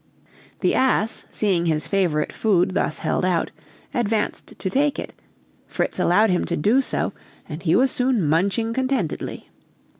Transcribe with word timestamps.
The 0.61 0.73
ass, 0.73 1.25
seeing 1.29 1.67
his 1.67 1.85
favorite 1.87 2.33
food 2.33 2.73
thus 2.73 2.97
held 3.05 3.23
out, 3.23 3.51
advanced 3.93 4.47
to 4.57 4.67
take 4.67 4.97
it; 4.97 5.13
Fritz 5.67 5.99
allowed 5.99 6.31
him 6.31 6.43
to 6.45 6.57
do 6.57 6.81
so, 6.81 7.13
and 7.47 7.61
he 7.61 7.75
was 7.75 7.91
soon 7.91 8.27
munching 8.27 8.73
contentedly. 8.73 9.47